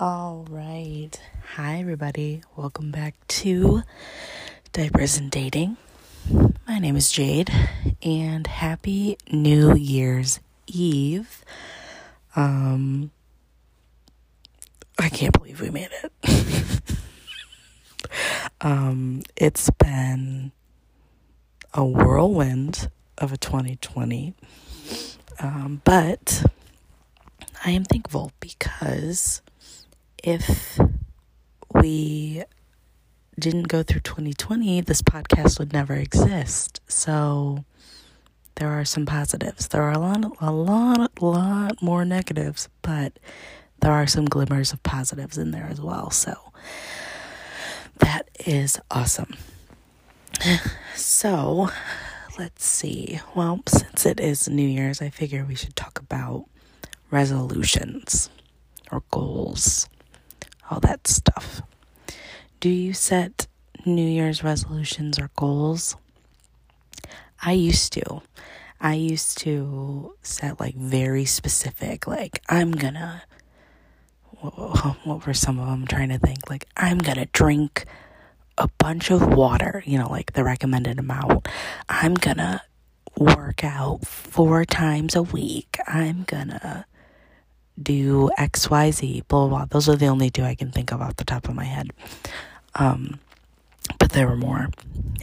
[0.00, 1.12] All right.
[1.54, 2.42] Hi, everybody.
[2.56, 3.84] Welcome back to
[4.72, 5.76] Diapers and Dating.
[6.66, 7.48] My name is Jade,
[8.02, 11.44] and happy New Year's Eve.
[12.34, 13.12] Um,
[14.98, 16.82] I can't believe we made it.
[18.60, 20.50] um, it's been
[21.72, 24.34] a whirlwind of a 2020,
[25.38, 26.44] um, but
[27.64, 29.40] I am thankful because
[30.24, 30.78] if
[31.74, 32.42] we
[33.38, 36.80] didn't go through 2020, this podcast would never exist.
[36.88, 37.64] So
[38.54, 39.68] there are some positives.
[39.68, 43.18] There are a lot, a lot, lot more negatives, but
[43.80, 46.10] there are some glimmers of positives in there as well.
[46.10, 46.34] So
[47.98, 49.36] that is awesome.
[50.96, 51.70] So
[52.38, 53.20] let's see.
[53.34, 56.46] Well, since it is New Year's, I figure we should talk about
[57.10, 58.30] resolutions
[58.92, 59.88] or goals
[60.70, 61.62] all that stuff.
[62.60, 63.46] Do you set
[63.84, 65.96] New Year's resolutions or goals?
[67.42, 68.22] I used to.
[68.80, 73.22] I used to set like very specific, like, I'm gonna.
[75.04, 76.50] What were some of them I'm trying to think?
[76.50, 77.86] Like, I'm gonna drink
[78.58, 81.48] a bunch of water, you know, like the recommended amount.
[81.88, 82.62] I'm gonna
[83.16, 85.78] work out four times a week.
[85.86, 86.86] I'm gonna
[87.80, 89.64] do XYZ, blah, blah, blah.
[89.66, 91.90] Those are the only two I can think of off the top of my head.
[92.74, 93.18] Um,
[93.98, 94.68] but there were more.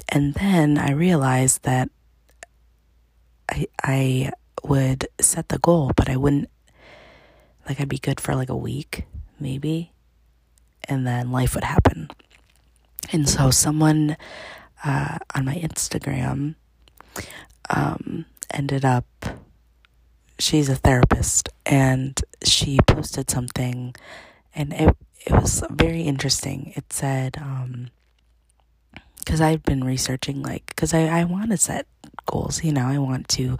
[0.09, 1.89] And then I realized that
[3.49, 4.31] I, I
[4.63, 6.49] would set the goal, but I wouldn't,
[7.67, 9.05] like, I'd be good for like a week,
[9.39, 9.91] maybe.
[10.85, 12.09] And then life would happen.
[13.11, 14.17] And so someone
[14.83, 16.55] uh, on my Instagram
[17.69, 19.05] um, ended up
[20.41, 23.95] she's a therapist and she posted something
[24.55, 26.73] and it it was very interesting.
[26.75, 27.89] It said um
[29.19, 31.85] because I've been researching like because I, I want to set
[32.25, 33.57] goals you know I want to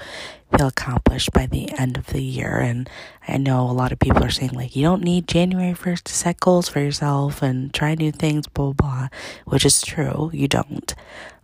[0.58, 2.90] feel accomplished by the end of the year and
[3.28, 6.14] I know a lot of people are saying like you don't need January 1st to
[6.14, 9.08] set goals for yourself and try new things blah blah, blah
[9.46, 10.94] which is true you don't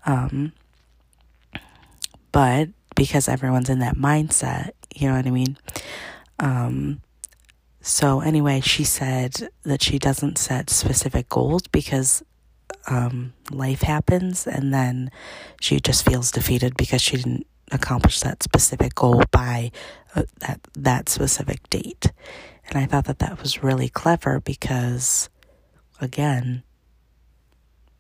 [0.06, 0.52] um
[2.31, 5.58] but because everyone's in that mindset you know what I mean?
[6.40, 7.02] Um,
[7.81, 12.24] so, anyway, she said that she doesn't set specific goals because
[12.88, 15.12] um, life happens and then
[15.62, 19.72] she just feels defeated because she didn't accomplish that specific goal by
[20.16, 22.12] uh, that that specific date.
[22.69, 25.30] And I thought that that was really clever because
[26.02, 26.63] again,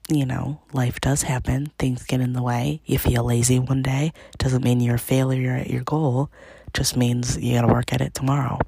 [0.09, 2.81] you know, life does happen, things get in the way.
[2.85, 6.29] You feel lazy one day, doesn't mean you're a failure at your goal
[6.77, 8.59] just means you gotta work at it tomorrow.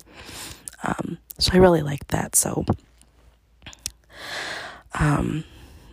[0.83, 2.35] Um, so I really like that.
[2.35, 2.65] So
[4.99, 5.43] um,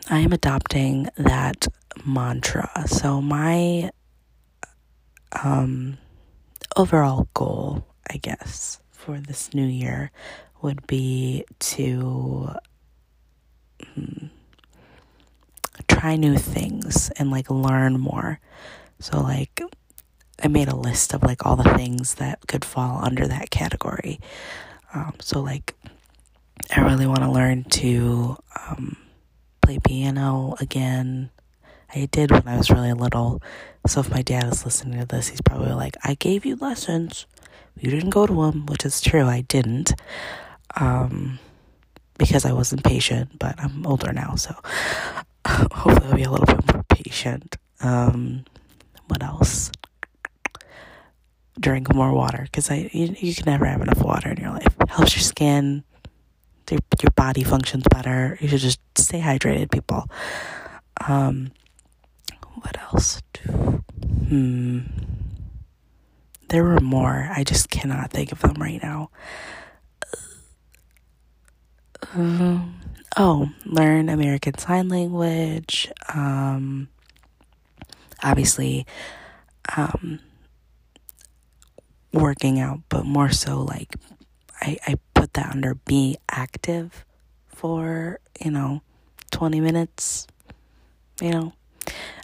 [0.09, 1.69] I am adopting that
[2.06, 2.71] mantra.
[2.87, 3.91] So my
[5.44, 5.99] um,
[6.75, 10.10] overall goal, I guess, for this new year
[10.62, 12.48] would be to
[13.94, 14.31] um,
[15.87, 18.41] try new things and like learn more.
[19.00, 19.60] So like
[20.43, 24.21] I made a list of like all the things that could fall under that category.
[24.95, 25.75] Um, so like,
[26.75, 28.37] I really want to learn to
[28.69, 28.97] um,
[29.63, 31.31] play piano again.
[31.95, 33.43] I did when I was really little.
[33.87, 37.27] So if my dad is listening to this, he's probably like, "I gave you lessons.
[37.79, 39.25] You didn't go to them," which is true.
[39.25, 39.95] I didn't.
[40.79, 41.39] Um,
[42.19, 44.55] because I wasn't patient, but I'm older now, so
[45.47, 47.57] hopefully I'll be a little bit more patient.
[47.81, 48.45] Um,
[49.09, 49.71] what else?
[51.59, 54.75] Drink more water because I you, you can never have enough water in your life.
[54.81, 55.84] It helps your skin,
[56.71, 58.39] your, your body functions better.
[58.41, 60.09] You should just stay hydrated, people.
[61.07, 61.53] Um,
[62.54, 63.22] what else?
[63.48, 64.81] Hmm.
[66.48, 67.28] There were more.
[67.33, 69.10] I just cannot think of them right now.
[72.15, 72.81] Um,
[73.16, 75.91] oh, learn American Sign Language.
[76.15, 76.89] Um,
[78.22, 78.86] obviously,
[79.77, 80.21] um,
[82.16, 83.95] working out, but more so like
[84.60, 87.04] I, I put that under be active
[87.48, 88.83] for, you know,
[89.30, 90.27] 20 minutes.
[91.21, 91.53] You know,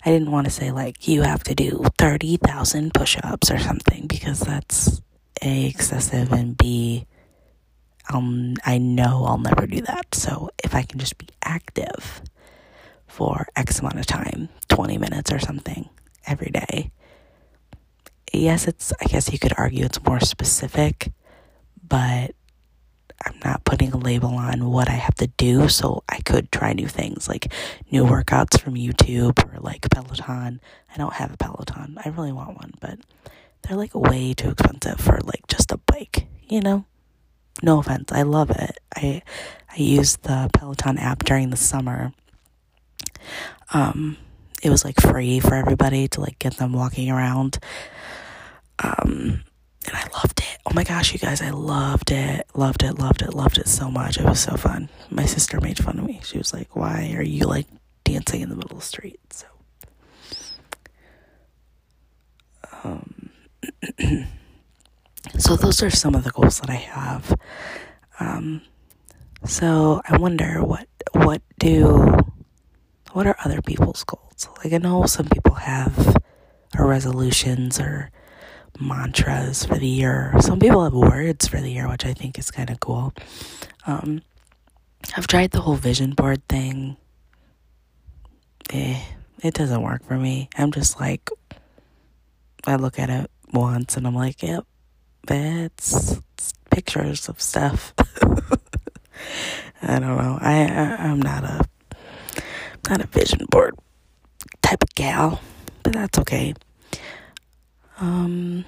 [0.05, 4.07] I didn't want to say like you have to do 30,000 push ups or something
[4.07, 5.01] because that's
[5.43, 7.07] A, excessive, and B,
[8.13, 10.15] um, I know I'll never do that.
[10.15, 12.23] So if I can just be active
[13.07, 15.89] for X amount of time, 20 minutes or something
[16.27, 16.91] every day,
[18.33, 21.13] yes, it's, I guess you could argue it's more specific,
[21.87, 22.35] but
[23.25, 26.73] I'm not putting a label on what I have to do, so I could try
[26.73, 27.53] new things like
[27.91, 30.61] new workouts from YouTube or like Peloton.
[30.93, 31.99] I don't have a Peloton.
[32.05, 32.99] I really want one, but
[33.63, 36.85] they're like way too expensive for like just a bike, you know?
[37.63, 38.79] No offense, I love it.
[38.97, 39.23] I
[39.71, 42.13] I used the Peloton app during the summer.
[43.73, 44.17] Um
[44.63, 47.59] it was like free for everybody to like get them walking around.
[48.83, 49.45] Um
[49.87, 50.59] and I loved it.
[50.67, 52.47] Oh my gosh, you guys, I loved it.
[52.55, 54.19] Loved it, loved it, loved it so much.
[54.19, 54.89] It was so fun.
[55.11, 56.21] My sister made fun of me.
[56.25, 57.67] She was like, Why are you like
[58.05, 59.21] dancing in the middle of the street?
[59.33, 59.47] So,
[62.85, 63.31] um,
[65.39, 67.35] so those are some of the goals that I have.
[68.21, 68.63] Um,
[69.45, 72.17] so I wonder what what do
[73.13, 74.49] what are other people's goals?
[74.63, 76.17] Like I know some people have
[76.79, 78.11] resolutions or
[78.81, 80.35] mantras for the year.
[80.41, 83.13] Some people have words for the year, which I think is kind of cool.
[83.87, 84.23] Um,
[85.17, 86.97] I've tried the whole vision board thing.
[88.71, 89.01] Eh,
[89.43, 90.49] it doesn't work for me.
[90.57, 91.29] I'm just like,
[92.67, 94.65] I look at it once and I'm like, yep,
[95.29, 96.21] it's
[96.71, 97.93] pictures of stuff.
[99.83, 100.39] I don't know.
[100.41, 101.61] I, I I'm not a
[102.89, 103.77] not a vision board
[104.63, 105.41] type of gal,
[105.83, 106.55] but that's okay.
[108.01, 108.65] Um,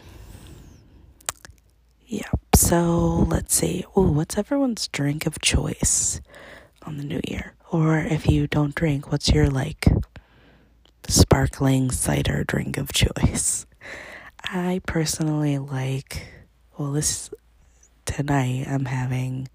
[2.06, 3.85] yeah, so let's see.
[3.97, 6.21] Oh, what's everyone's drink of choice
[6.82, 7.55] on the new year?
[7.71, 9.87] Or if you don't drink, what's your like
[11.09, 13.67] sparkling cider drink of choice?
[14.44, 16.27] I personally like,
[16.79, 17.31] well, this
[18.05, 19.49] tonight I'm having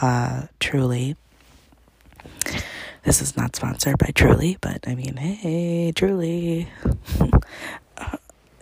[0.00, 1.16] uh, Truly.
[3.04, 6.68] This is not sponsored by Truly, but I mean, hey, Truly.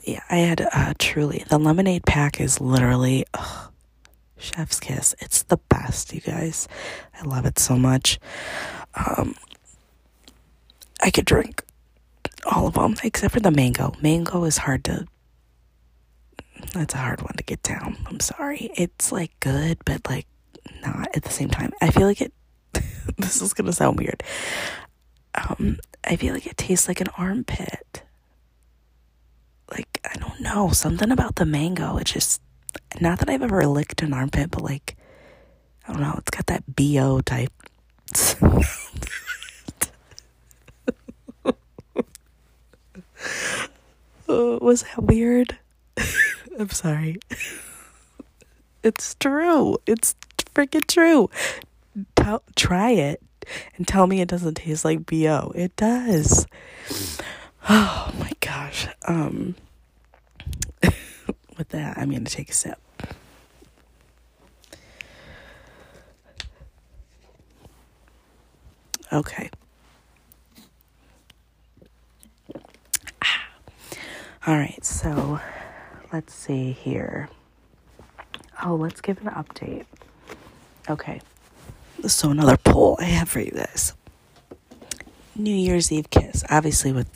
[0.04, 3.72] yeah, I had uh, truly the lemonade pack is literally ugh,
[4.36, 5.14] chef's kiss.
[5.20, 6.68] It's the best, you guys.
[7.18, 8.18] I love it so much.
[8.94, 9.34] Um,
[11.00, 11.64] I could drink
[12.46, 13.92] all of them except for the mango.
[14.02, 15.06] Mango is hard to.
[16.74, 17.96] That's a hard one to get down.
[18.06, 18.70] I'm sorry.
[18.76, 20.26] It's like good, but like
[20.82, 21.72] not at the same time.
[21.80, 22.32] I feel like it.
[23.18, 24.22] this is gonna sound weird.
[25.34, 28.02] Um, I feel like it tastes like an armpit
[29.74, 31.96] like I don't know, something about the mango.
[31.96, 32.40] It's just
[33.00, 34.96] not that I've ever licked an armpit, but like
[35.86, 37.52] I don't know, it's got that BO type.
[44.28, 45.58] oh, was that weird?
[46.58, 47.16] I'm sorry.
[48.82, 49.78] it's true.
[49.86, 50.14] It's
[50.54, 51.30] freaking true.
[52.16, 53.22] Tell, try it
[53.76, 55.52] and tell me it doesn't taste like BO.
[55.54, 56.46] It does.
[57.68, 58.88] Oh my gosh.
[59.06, 59.54] Um
[61.58, 62.78] with that, I'm going to take a sip.
[69.12, 69.50] Okay.
[73.22, 73.48] Ah.
[74.46, 75.38] All right, so
[76.12, 77.28] let's see here.
[78.64, 79.84] Oh, let's give an update.
[80.88, 81.20] Okay.
[82.06, 83.94] So, another poll I have for you guys
[85.36, 86.42] New Year's Eve kiss.
[86.50, 87.08] Obviously, with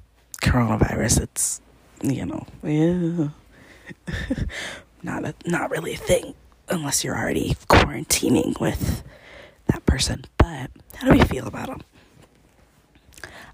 [0.46, 1.60] coronavirus, it's,
[2.02, 3.28] you know, yeah.
[5.02, 6.34] not a, not really a thing
[6.68, 9.02] unless you're already quarantining with
[9.66, 10.24] that person.
[10.38, 11.80] But how do we feel about them?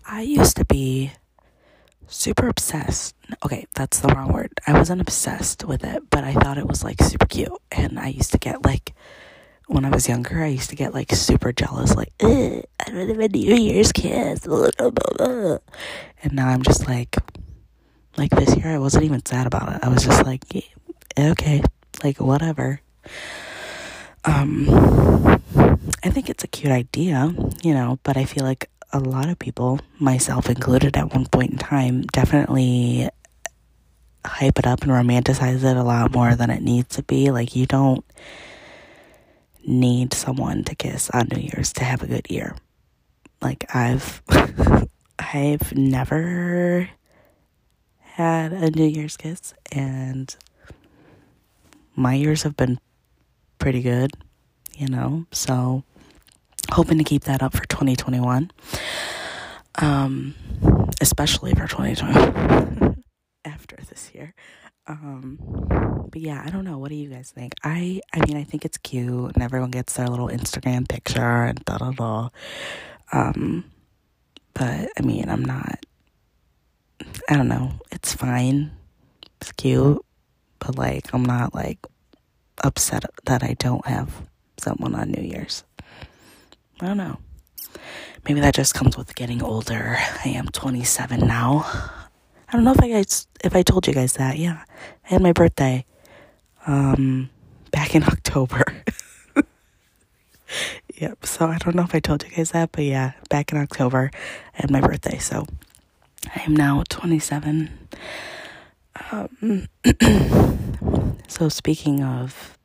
[0.07, 1.13] I used to be
[2.07, 3.15] super obsessed.
[3.45, 4.53] Okay, that's the wrong word.
[4.67, 7.53] I wasn't obsessed with it, but I thought it was like super cute.
[7.71, 8.93] And I used to get like,
[9.67, 13.55] when I was younger, I used to get like super jealous, like, I a New
[13.57, 14.47] Year's kiss.
[14.47, 17.17] And now I'm just like,
[18.17, 19.81] like this year, I wasn't even sad about it.
[19.83, 20.45] I was just like,
[21.19, 21.63] okay,
[22.05, 22.81] like whatever.
[24.25, 24.69] Um,
[26.05, 29.39] I think it's a cute idea, you know, but I feel like a lot of
[29.39, 33.09] people, myself included at one point in time, definitely
[34.25, 37.31] hype it up and romanticize it a lot more than it needs to be.
[37.31, 38.05] Like, you don't
[39.67, 42.55] need someone to kiss on New Year's to have a good year.
[43.43, 44.23] Like, I've,
[45.19, 46.89] I've never
[47.99, 50.35] had a New Year's kiss, and
[51.97, 52.79] my years have been
[53.59, 54.13] pretty good,
[54.77, 55.27] you know.
[55.33, 55.83] So,
[56.71, 58.51] hoping to keep that up for 2021,
[59.81, 60.35] um,
[61.01, 63.03] especially for 2020
[63.45, 64.35] after this year.
[64.87, 65.39] Um,
[66.11, 66.79] but yeah, I don't know.
[66.79, 67.55] What do you guys think?
[67.65, 71.65] I, I mean, I think it's cute, and everyone gets their little Instagram picture and
[71.65, 72.29] da da da.
[73.13, 73.65] Um,
[74.55, 75.85] but I mean, I'm not
[77.29, 77.73] I don't know.
[77.91, 78.73] It's fine.
[79.41, 80.05] It's cute.
[80.59, 81.79] But like I'm not like
[82.63, 84.29] upset that I don't have
[84.59, 85.65] someone on New Year's.
[86.81, 87.19] I don't know.
[88.29, 89.97] Maybe that just comes with getting older.
[90.25, 91.65] I am 27 now.
[91.65, 94.39] I don't know if I guys, if I told you guys that.
[94.39, 94.63] Yeah,
[95.05, 95.85] I had my birthday
[96.67, 97.31] um,
[97.71, 98.63] back in October.
[101.03, 101.27] Yep.
[101.27, 104.13] So I don't know if I told you guys that, but yeah, back in October,
[104.55, 105.19] and my birthday.
[105.19, 105.47] So
[106.33, 107.89] I am now 27.
[109.11, 109.67] Um,
[111.27, 112.57] so speaking of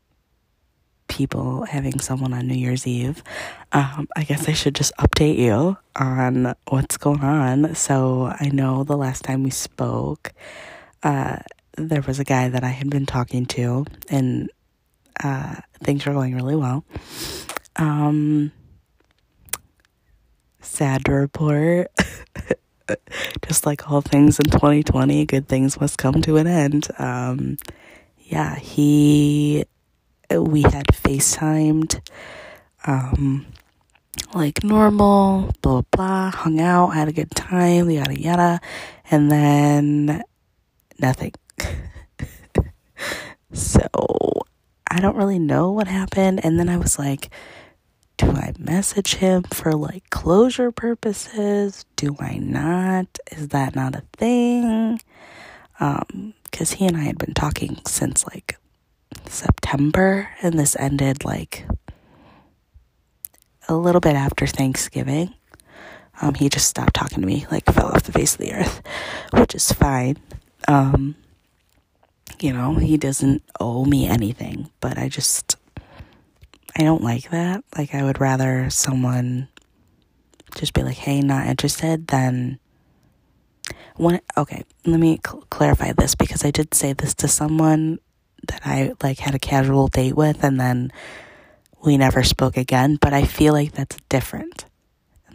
[1.07, 3.23] people having someone on New Year's Eve,
[3.71, 7.73] um, I guess I should just update you on what's going on.
[7.73, 10.31] So I know the last time we spoke,
[11.01, 11.37] uh,
[11.75, 14.51] there was a guy that I had been talking to, and
[15.23, 16.85] uh, things were going really well.
[17.77, 18.51] Um,
[20.61, 21.91] sad report.
[23.47, 26.87] just like all things in 2020, good things must come to an end.
[26.97, 27.57] Um,
[28.19, 29.65] yeah, he,
[30.29, 32.01] we had FaceTimed,
[32.85, 33.45] um,
[34.33, 38.59] like normal, blah, blah, hung out, had a good time, yada, yada,
[39.09, 40.23] and then
[40.99, 41.33] nothing.
[43.53, 43.87] so,
[44.89, 46.43] I don't really know what happened.
[46.43, 47.29] And then I was like,
[48.17, 51.85] do I message him for like closure purposes?
[51.95, 53.05] Do I not?
[53.31, 54.99] Is that not a thing?
[55.79, 58.57] Um, cause he and I had been talking since like
[59.25, 61.65] September and this ended like
[63.67, 65.33] a little bit after Thanksgiving.
[66.21, 68.81] Um, he just stopped talking to me, like fell off the face of the earth,
[69.33, 70.17] which is fine.
[70.67, 71.15] Um,
[72.39, 75.56] you know, he doesn't owe me anything, but I just
[76.77, 77.63] I don't like that.
[77.75, 79.47] Like, I would rather someone
[80.55, 82.59] just be like, hey, not interested than
[83.95, 87.99] when, okay, let me cl- clarify this because I did say this to someone
[88.47, 90.91] that I like had a casual date with and then
[91.83, 94.65] we never spoke again, but I feel like that's different.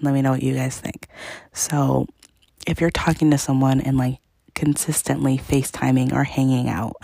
[0.01, 1.09] Let me know what you guys think.
[1.53, 2.07] So,
[2.67, 4.19] if you're talking to someone and like
[4.55, 6.97] consistently FaceTiming or hanging out,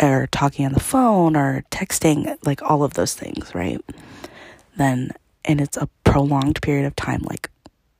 [0.00, 3.80] or talking on the phone or texting, like all of those things, right?
[4.76, 5.12] Then,
[5.44, 7.50] and it's a prolonged period of time, like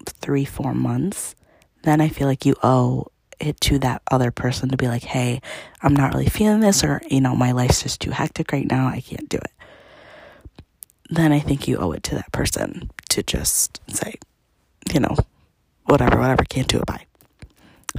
[0.07, 1.35] three, four months,
[1.83, 3.07] then I feel like you owe
[3.40, 5.40] it to that other person to be like, hey,
[5.83, 8.88] I'm not really feeling this, or, you know, my life's just too hectic right now,
[8.88, 9.52] I can't do it.
[11.11, 14.14] Then I think you owe it to that person to just say,
[14.93, 15.17] you know,
[15.85, 17.07] whatever, whatever, can't do it, bye.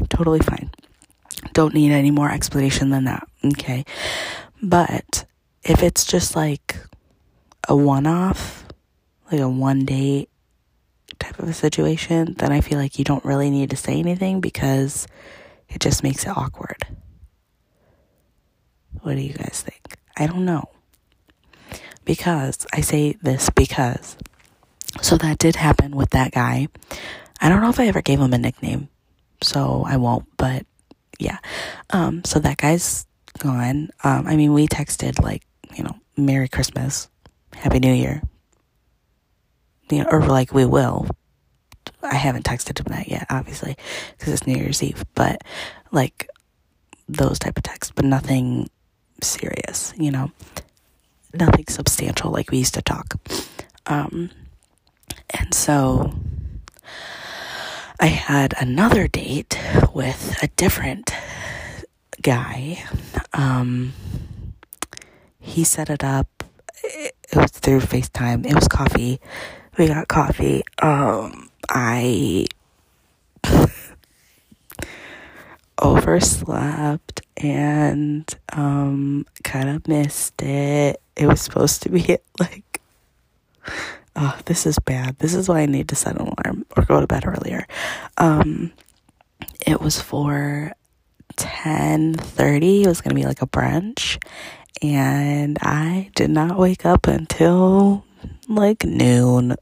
[0.10, 0.70] Totally fine.
[1.54, 3.28] Don't need any more explanation than that.
[3.44, 3.86] Okay.
[4.62, 5.26] But
[5.64, 6.78] if it's just like
[7.68, 8.66] a one off,
[9.32, 10.30] like a one date
[11.20, 14.42] type of a situation, then I feel like you don't really need to say anything
[14.42, 15.08] because
[15.68, 16.84] it just makes it awkward.
[19.02, 19.98] What do you guys think?
[20.18, 20.70] I don't know.
[22.06, 24.18] Because I say this because
[25.02, 26.68] so that did happen with that guy.
[27.40, 28.90] I don't know if I ever gave him a nickname,
[29.42, 30.66] so I won't, but
[31.20, 31.38] yeah.
[31.92, 33.06] Um, so that guy's
[33.38, 33.90] gone.
[34.04, 35.44] Um, I mean, we texted like,
[35.76, 37.10] you know, Merry Christmas,
[37.54, 38.24] Happy New Year.
[39.92, 41.08] You know, or like we will.
[42.02, 43.76] I haven't texted him that yet, obviously,
[44.18, 45.04] because it's New Year's Eve.
[45.16, 45.42] But
[45.92, 46.30] like
[47.08, 48.70] those type of texts, but nothing
[49.22, 49.94] serious.
[49.98, 50.32] You know,
[51.34, 53.16] nothing substantial like we used to talk.
[53.88, 54.30] Um,
[55.32, 56.14] and so
[58.02, 59.60] I had another date
[59.94, 61.12] with a different
[62.22, 62.82] guy.
[63.34, 63.92] Um,
[65.40, 66.44] he set it up.
[66.82, 68.46] It, it was through FaceTime.
[68.46, 69.20] It was coffee.
[69.78, 70.64] We got coffee.
[70.82, 72.48] Um, I
[75.82, 81.02] overslept and um kind of missed it.
[81.16, 82.82] It was supposed to be like
[84.16, 85.18] oh, this is bad.
[85.20, 87.68] This is why I need to set an alarm or go to bed earlier.
[88.18, 88.72] Um,
[89.66, 90.74] it was for
[91.38, 92.84] 10:30.
[92.84, 94.22] It was going to be like a brunch,
[94.82, 98.06] and I did not wake up until
[98.48, 99.56] like noon.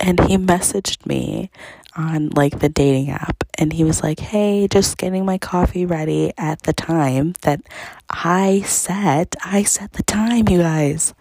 [0.00, 1.50] And he messaged me
[1.96, 6.32] on like the dating app and he was like, "Hey, just getting my coffee ready
[6.38, 7.60] at the time that
[8.08, 9.36] I set.
[9.44, 11.14] I set the time, you guys."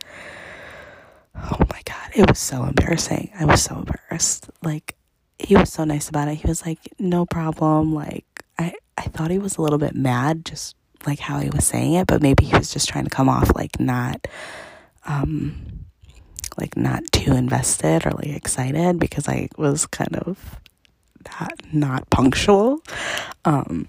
[1.43, 2.09] Oh my God.
[2.15, 3.31] It was so embarrassing.
[3.39, 4.49] I was so embarrassed.
[4.63, 4.95] Like,
[5.37, 6.35] he was so nice about it.
[6.35, 7.93] He was like, no problem.
[7.93, 8.25] Like,
[8.57, 10.75] I, I thought he was a little bit mad, just
[11.07, 13.55] like how he was saying it, but maybe he was just trying to come off
[13.55, 14.27] like not,
[15.05, 15.85] um,
[16.57, 20.59] like not too invested or like excited because I was kind of
[21.39, 22.79] not, not punctual.
[23.45, 23.87] Um,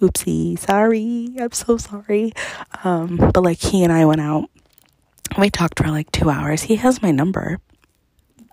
[0.00, 1.36] oopsie, sorry.
[1.38, 2.32] I'm so sorry.
[2.82, 4.50] Um, but like he and I went out
[5.36, 6.62] we talked for like two hours.
[6.62, 7.60] He has my number.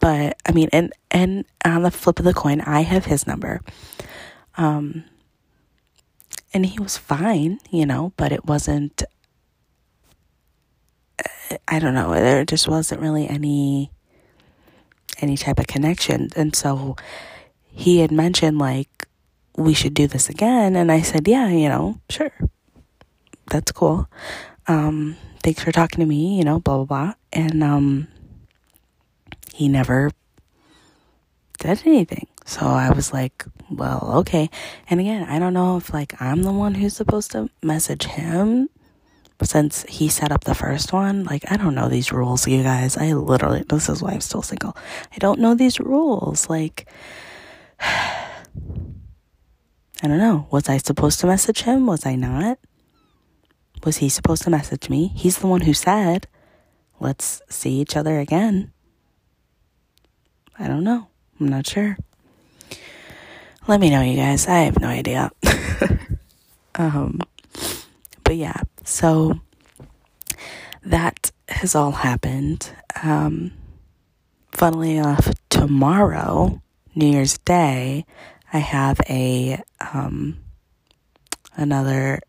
[0.01, 3.61] But I mean and and on the flip of the coin, I have his number.
[4.57, 5.05] Um
[6.53, 9.03] and he was fine, you know, but it wasn't
[11.67, 13.91] I don't know, there just wasn't really any
[15.21, 16.29] any type of connection.
[16.35, 16.95] And so
[17.71, 19.07] he had mentioned like
[19.57, 22.31] we should do this again and I said, "Yeah, you know, sure.
[23.47, 24.09] That's cool.
[24.67, 28.07] Um thanks for talking to me, you know, blah blah blah." And um
[29.53, 30.11] he never
[31.61, 32.27] said anything.
[32.45, 34.49] So I was like, well, okay.
[34.89, 38.69] And again, I don't know if like I'm the one who's supposed to message him
[39.41, 42.97] since he set up the first one, like I don't know these rules, you guys.
[42.97, 44.75] I literally this is why I'm still single.
[45.13, 46.49] I don't know these rules.
[46.49, 46.87] Like
[47.79, 48.37] I
[50.07, 50.47] don't know.
[50.51, 51.85] Was I supposed to message him?
[51.85, 52.59] Was I not?
[53.85, 55.07] Was he supposed to message me?
[55.15, 56.27] He's the one who said,
[56.99, 58.73] "Let's see each other again."
[60.59, 61.07] I don't know.
[61.39, 61.97] I'm not sure.
[63.67, 64.47] Let me know, you guys.
[64.47, 65.31] I have no idea.
[66.75, 67.19] um
[68.25, 69.39] but yeah, so
[70.83, 72.71] that has all happened.
[73.03, 73.51] Um,
[74.51, 76.61] funnily enough, tomorrow,
[76.95, 78.05] New Year's Day,
[78.51, 80.39] I have a um,
[81.55, 82.19] another.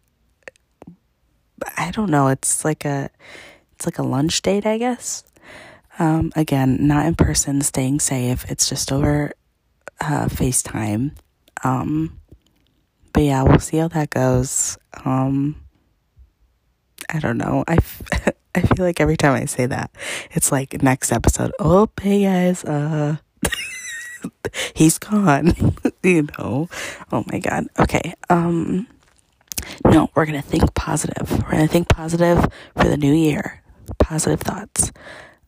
[1.77, 2.29] I don't know.
[2.29, 3.11] It's like a
[3.75, 5.25] it's like a lunch date, I guess.
[5.99, 8.45] Um, again, not in person, staying safe.
[8.51, 9.33] It's just over
[10.01, 11.13] uh, FaceTime.
[11.65, 12.21] Um,
[13.13, 14.77] but yeah, we'll see how that goes.
[15.05, 15.57] Um,
[17.09, 17.65] I don't know.
[17.67, 18.03] I, f-
[18.55, 19.91] I feel like every time I say that,
[20.33, 21.53] it's like next episode.
[21.59, 23.17] Oh, hey guys, uh,
[24.75, 25.55] he's gone.
[26.03, 26.69] you know.
[27.13, 27.69] Oh my god.
[27.79, 28.15] Okay.
[28.29, 28.87] Um,
[29.85, 31.31] no, we're gonna think positive.
[31.31, 33.63] We're gonna think positive for the new year.
[33.99, 34.93] Positive thoughts.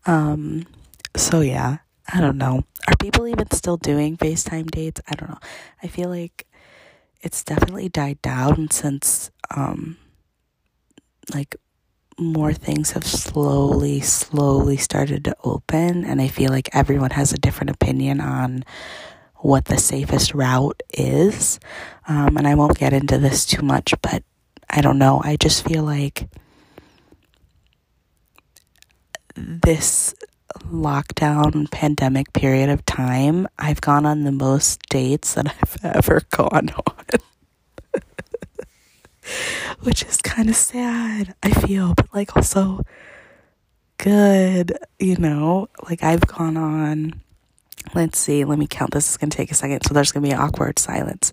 [0.07, 0.67] Um,
[1.17, 1.79] so yeah,
[2.13, 2.65] I don't know.
[2.87, 5.01] Are people even still doing FaceTime dates?
[5.09, 5.39] I don't know.
[5.83, 6.47] I feel like
[7.21, 9.97] it's definitely died down since um
[11.35, 11.57] like
[12.19, 16.05] more things have slowly, slowly started to open.
[16.05, 18.65] And I feel like everyone has a different opinion on
[19.39, 21.61] what the safest route is.
[22.07, 24.23] Um, and I won't get into this too much, but
[24.71, 25.21] I don't know.
[25.25, 26.29] I just feel like
[29.35, 30.15] this
[30.65, 36.71] lockdown pandemic period of time, I've gone on the most dates that I've ever gone
[36.71, 37.05] on
[39.81, 42.85] which is kind of sad, I feel, but like also
[43.99, 45.69] good, you know?
[45.89, 47.21] Like I've gone on,
[47.95, 48.93] let's see, let me count.
[48.93, 49.83] This is going to take a second.
[49.85, 51.33] So there's going to be an awkward silence.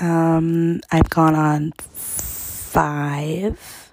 [0.00, 3.88] Um, I've gone on five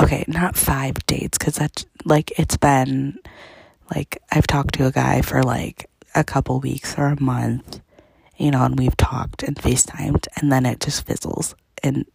[0.00, 3.18] okay, not five dates because that's like it's been
[3.94, 7.80] like I've talked to a guy for like a couple weeks or a month,
[8.38, 12.06] you know, and we've talked and FaceTimed, and then it just fizzles and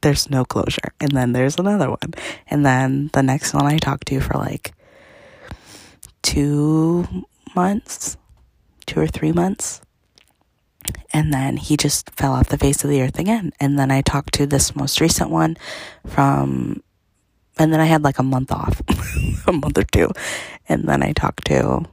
[0.00, 0.92] there's no closure.
[1.00, 2.14] And then there's another one,
[2.48, 4.72] and then the next one I talked to for like
[6.22, 7.06] two
[7.54, 8.16] months,
[8.86, 9.80] two or three months.
[11.12, 13.52] And then he just fell off the face of the earth again.
[13.60, 15.56] And then I talked to this most recent one
[16.06, 16.82] from
[17.58, 18.80] and then I had like a month off,
[19.46, 20.10] a month or two.
[20.68, 21.84] And then I talked to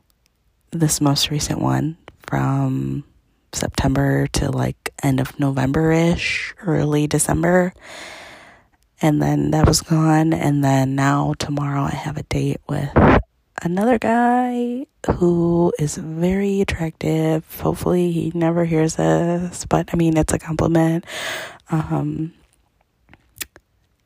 [0.71, 3.03] this most recent one from
[3.53, 7.73] September to like end of November ish, early December.
[9.01, 10.33] And then that was gone.
[10.33, 12.89] And then now, tomorrow, I have a date with
[13.61, 14.85] another guy
[15.17, 17.43] who is very attractive.
[17.61, 21.05] Hopefully, he never hears this, but I mean, it's a compliment.
[21.69, 22.33] Um,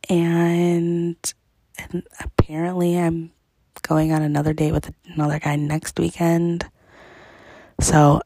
[0.10, 1.16] and
[1.78, 3.32] and apparently I'm
[3.82, 6.70] going on another date with another guy next weekend.
[7.80, 8.22] So,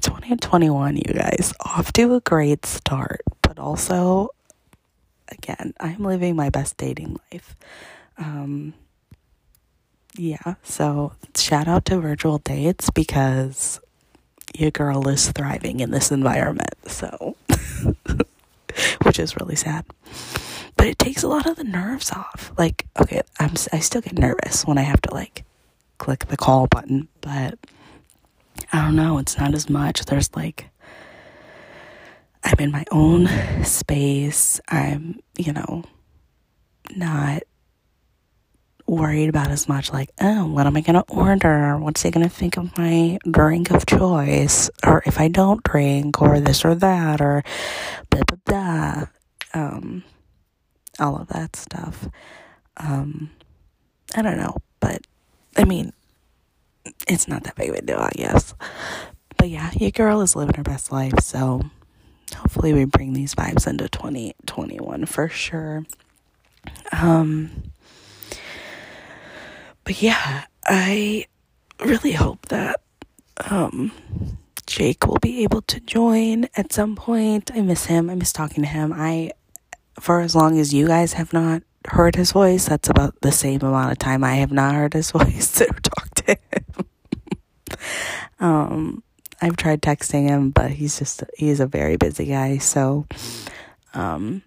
[0.00, 4.30] 2021, you guys, off to a great start, but also,
[5.28, 7.56] again, I'm living my best dating life.
[8.18, 8.74] Um,
[10.16, 13.80] yeah, so shout out to virtual dates because
[14.54, 16.74] your girl is thriving in this environment.
[16.86, 17.36] So,
[19.02, 19.84] which is really sad
[20.82, 22.52] but it takes a lot of the nerves off.
[22.58, 25.44] Like, okay, I'm I still get nervous when I have to like
[25.98, 27.56] click the call button, but
[28.72, 30.04] I don't know, it's not as much.
[30.04, 30.70] There's like
[32.44, 33.28] I'm in my own
[33.64, 34.60] space.
[34.68, 35.84] I'm, you know,
[36.96, 37.42] not
[38.86, 41.78] worried about as much like, oh, what am I going to order?
[41.78, 44.70] What's he going to think of my drink of choice?
[44.84, 47.44] Or if I don't drink, or this or that, or
[48.10, 49.04] blah, blah, blah.
[49.54, 50.04] Um,
[50.98, 52.08] all of that stuff.
[52.76, 53.30] Um,
[54.14, 55.02] I don't know, but
[55.56, 55.92] I mean,
[57.08, 58.54] it's not that big of a deal, I guess.
[59.36, 61.62] But yeah, your girl is living her best life, so
[62.34, 65.84] hopefully we bring these vibes into 2021 for sure.
[66.92, 67.72] Um,
[69.84, 71.26] but yeah, I
[71.84, 72.80] really hope that
[73.50, 73.92] um,
[74.66, 77.50] Jake will be able to join at some point.
[77.54, 78.08] I miss him.
[78.08, 78.92] I miss talking to him.
[78.94, 79.32] I,
[79.98, 83.60] for as long as you guys have not heard his voice, that's about the same
[83.62, 86.36] amount of time I have not heard his voice or talked him.
[88.40, 89.02] um,
[89.40, 92.58] I've tried texting him, but he's just he's a very busy guy.
[92.58, 93.06] So,
[93.92, 94.42] um,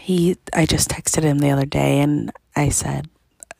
[0.00, 3.08] he I just texted him the other day, and I said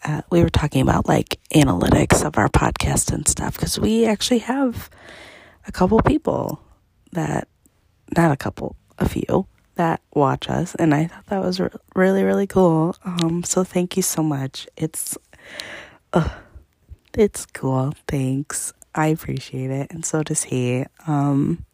[0.04, 4.38] uh, we were talking about like analytics of our podcast and stuff because we actually
[4.38, 4.88] have
[5.66, 6.62] a couple people
[7.12, 7.48] that
[8.16, 12.24] not a couple, a few that watch us, and I thought that was re- really
[12.24, 12.96] really cool.
[13.04, 14.66] Um, so thank you so much.
[14.76, 15.18] It's,
[16.12, 16.28] uh,
[17.14, 17.94] it's cool.
[18.06, 18.72] Thanks.
[18.94, 20.84] I appreciate it, and so does he.
[21.06, 21.64] Um,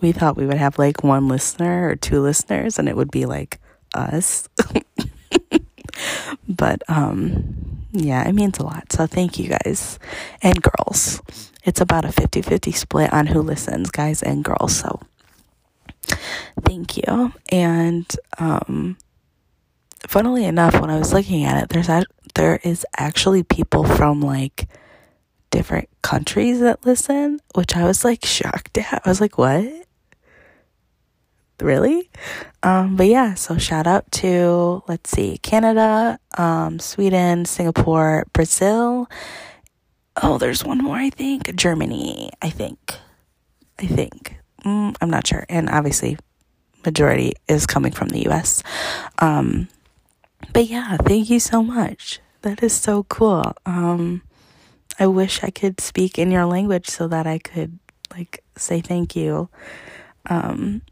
[0.00, 3.26] we thought we would have like one listener or two listeners, and it would be
[3.26, 3.60] like
[3.94, 4.48] us.
[6.48, 8.90] but um, yeah, it means a lot.
[8.92, 9.98] So thank you guys
[10.42, 11.20] and girls.
[11.64, 14.74] It's about a 50 50 split on who listens, guys and girls.
[14.74, 15.00] So
[16.64, 17.32] Thank you.
[17.50, 18.06] And
[18.38, 18.96] um,
[20.06, 24.20] funnily enough, when I was looking at it, there's a, there is actually people from
[24.20, 24.68] like
[25.50, 29.02] different countries that listen, which I was like shocked at.
[29.04, 29.64] I was like, what?
[31.60, 32.10] Really?
[32.62, 39.08] Um, but yeah, so shout out to, let's see, Canada, um, Sweden, Singapore, Brazil.
[40.20, 41.54] Oh, there's one more, I think.
[41.54, 42.78] Germany, I think.
[43.78, 44.36] I think.
[44.64, 45.44] Mm, I'm not sure.
[45.48, 46.18] And obviously,
[46.84, 48.62] majority is coming from the US.
[49.18, 49.68] Um,
[50.52, 52.20] but yeah, thank you so much.
[52.42, 53.52] That is so cool.
[53.66, 54.22] Um,
[54.98, 57.78] I wish I could speak in your language so that I could
[58.14, 59.48] like say thank you.
[60.26, 60.82] Um,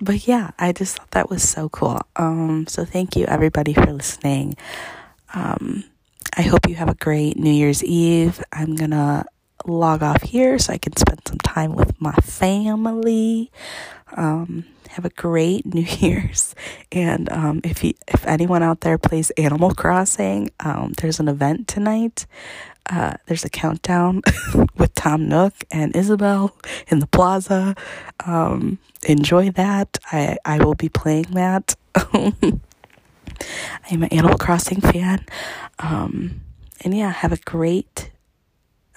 [0.00, 2.00] but yeah, I just thought that was so cool.
[2.16, 4.56] Um, so thank you everybody for listening.
[5.34, 5.84] Um,
[6.36, 8.42] I hope you have a great New Year's Eve.
[8.52, 9.24] I'm gonna
[9.66, 13.50] log off here so I can spend some time with my family.
[14.16, 16.54] Um, have a great New Year's,
[16.90, 21.68] and um, if you, if anyone out there plays Animal Crossing, um, there's an event
[21.68, 22.26] tonight.
[22.86, 24.22] Uh, there's a countdown
[24.76, 26.56] with Tom Nook and Isabelle
[26.88, 27.76] in the plaza.
[28.26, 29.98] Um, enjoy that.
[30.10, 31.76] I I will be playing that.
[32.12, 35.24] I'm an Animal Crossing fan.
[35.78, 36.40] Um,
[36.82, 38.10] and yeah, have a great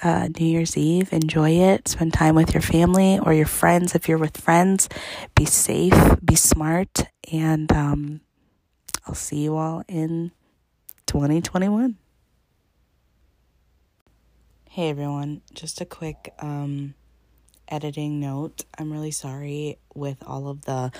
[0.03, 1.11] uh, New Year's Eve.
[1.13, 1.87] Enjoy it.
[1.87, 4.89] Spend time with your family or your friends if you're with friends.
[5.35, 8.21] Be safe, be smart, and um,
[9.07, 10.31] I'll see you all in
[11.05, 11.97] 2021.
[14.69, 16.95] Hey everyone, just a quick um,
[17.67, 18.65] editing note.
[18.77, 20.91] I'm really sorry with all of the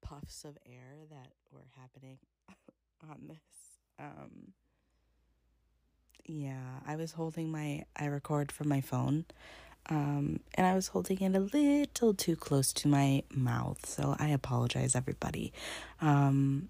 [0.00, 2.18] puffs of air that were happening
[3.10, 3.38] on this.
[3.98, 4.52] Um,
[6.26, 9.24] yeah, I was holding my I record from my phone.
[9.88, 14.28] Um, and I was holding it a little too close to my mouth, so I
[14.30, 15.52] apologize, everybody.
[16.00, 16.68] Um,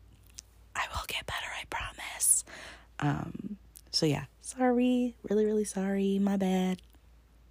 [0.75, 2.45] I will get better, I promise.
[3.01, 3.57] Um,
[3.91, 6.83] so yeah, sorry, really, really sorry, my bad.